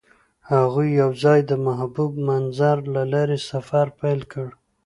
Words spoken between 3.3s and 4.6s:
سفر پیل کړ.